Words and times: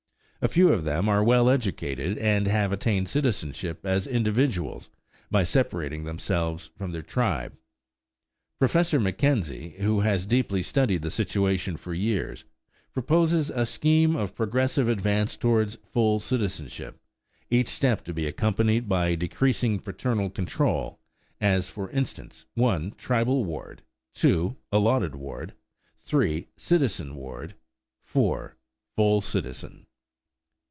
A 0.43 0.47
few 0.47 0.69
of 0.69 0.85
them 0.85 1.07
are 1.07 1.23
well 1.23 1.49
educated 1.51 2.17
and 2.17 2.47
have 2.47 2.71
attained 2.71 3.07
citizenship 3.07 3.81
as 3.85 4.07
individuals 4.07 4.89
by 5.29 5.43
separating 5.43 6.03
themselves 6.03 6.71
from 6.75 6.91
their 6.93 7.03
tribe. 7.03 7.55
Professor 8.57 8.99
McKenzie, 8.99 9.75
who 9.81 9.99
has 9.99 10.25
deeply 10.25 10.63
studied 10.63 11.03
the 11.03 11.11
situation 11.11 11.77
for 11.77 11.93
years, 11.93 12.43
proposes 12.91 13.51
a 13.51 13.67
scheme 13.67 14.15
of 14.15 14.33
progressive 14.33 14.89
advance 14.89 15.37
toward 15.37 15.77
full 15.93 16.19
citizenship, 16.19 16.99
each 17.51 17.67
step 17.67 18.03
to 18.05 18.11
be 18.11 18.25
accompanied 18.25 18.89
by 18.89 19.13
decreasing 19.13 19.77
paternal 19.77 20.31
control: 20.31 20.99
as, 21.39 21.69
for 21.69 21.87
instance: 21.91 22.47
(1) 22.55 22.93
Tribal 22.97 23.45
ward; 23.45 23.83
(2) 24.15 24.55
Allotted 24.71 25.13
ward; 25.13 25.53
(3) 25.99 26.47
Citizen 26.57 27.15
ward; 27.15 27.53
(4) 28.01 28.57
Full 28.95 29.21
citizen. 29.21 29.85